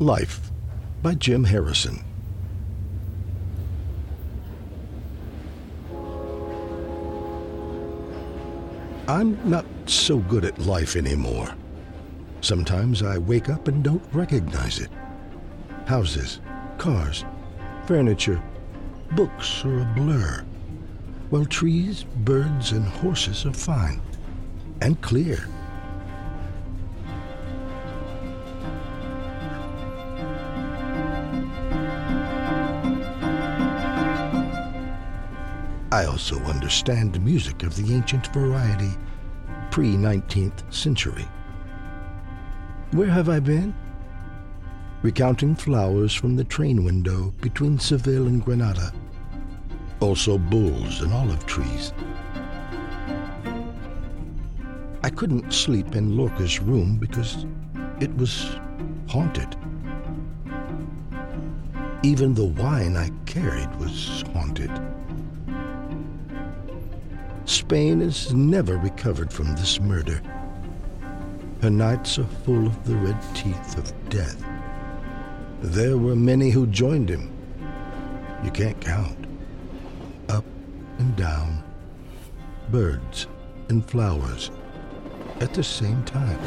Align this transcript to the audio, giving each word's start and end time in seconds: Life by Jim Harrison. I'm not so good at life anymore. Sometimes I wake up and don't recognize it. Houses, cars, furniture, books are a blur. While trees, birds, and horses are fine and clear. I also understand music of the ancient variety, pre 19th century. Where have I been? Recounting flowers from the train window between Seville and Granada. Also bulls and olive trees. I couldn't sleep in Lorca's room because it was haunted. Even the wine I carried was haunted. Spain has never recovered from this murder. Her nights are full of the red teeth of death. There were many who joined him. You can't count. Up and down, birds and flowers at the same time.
Life 0.00 0.50
by 1.02 1.12
Jim 1.12 1.44
Harrison. 1.44 2.02
I'm 9.06 9.38
not 9.44 9.66
so 9.84 10.16
good 10.20 10.46
at 10.46 10.58
life 10.58 10.96
anymore. 10.96 11.54
Sometimes 12.40 13.02
I 13.02 13.18
wake 13.18 13.50
up 13.50 13.68
and 13.68 13.84
don't 13.84 14.02
recognize 14.14 14.78
it. 14.78 14.88
Houses, 15.84 16.40
cars, 16.78 17.26
furniture, 17.84 18.42
books 19.12 19.66
are 19.66 19.82
a 19.82 19.92
blur. 19.94 20.46
While 21.28 21.44
trees, 21.44 22.04
birds, 22.24 22.72
and 22.72 22.86
horses 22.86 23.44
are 23.44 23.52
fine 23.52 24.00
and 24.80 24.98
clear. 25.02 25.46
I 35.92 36.04
also 36.04 36.36
understand 36.44 37.20
music 37.24 37.64
of 37.64 37.74
the 37.74 37.92
ancient 37.92 38.28
variety, 38.28 38.92
pre 39.72 39.96
19th 39.96 40.72
century. 40.72 41.26
Where 42.92 43.08
have 43.08 43.28
I 43.28 43.40
been? 43.40 43.74
Recounting 45.02 45.56
flowers 45.56 46.14
from 46.14 46.36
the 46.36 46.44
train 46.44 46.84
window 46.84 47.34
between 47.40 47.76
Seville 47.76 48.28
and 48.28 48.44
Granada. 48.44 48.92
Also 49.98 50.38
bulls 50.38 51.00
and 51.00 51.12
olive 51.12 51.44
trees. 51.46 51.92
I 55.02 55.10
couldn't 55.10 55.52
sleep 55.52 55.96
in 55.96 56.16
Lorca's 56.16 56.60
room 56.60 56.98
because 56.98 57.46
it 57.98 58.14
was 58.16 58.56
haunted. 59.08 59.56
Even 62.04 62.32
the 62.32 62.44
wine 62.44 62.96
I 62.96 63.10
carried 63.26 63.74
was 63.80 64.22
haunted. 64.32 64.70
Spain 67.50 68.00
has 68.00 68.32
never 68.32 68.76
recovered 68.76 69.32
from 69.32 69.56
this 69.56 69.80
murder. 69.80 70.22
Her 71.60 71.68
nights 71.68 72.16
are 72.16 72.28
full 72.44 72.64
of 72.64 72.84
the 72.86 72.94
red 72.94 73.20
teeth 73.34 73.76
of 73.76 73.92
death. 74.08 74.40
There 75.60 75.98
were 75.98 76.14
many 76.14 76.50
who 76.50 76.68
joined 76.68 77.08
him. 77.08 77.36
You 78.44 78.52
can't 78.52 78.80
count. 78.80 79.26
Up 80.28 80.44
and 80.98 81.16
down, 81.16 81.64
birds 82.70 83.26
and 83.68 83.84
flowers 83.84 84.52
at 85.40 85.52
the 85.52 85.64
same 85.64 86.04
time. 86.04 86.38